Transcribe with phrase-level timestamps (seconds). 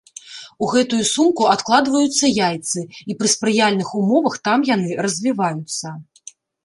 [0.67, 2.81] У гэтую сумку адкладваюцца яйцы,
[3.13, 5.87] і пры спрыяльных умовах там яны развіваюцца.